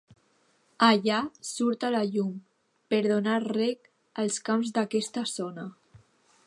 [0.85, 1.19] Allà
[1.49, 2.31] surt a la llum,
[2.95, 3.93] per donar reg
[4.23, 5.71] als camps d'aquesta zona.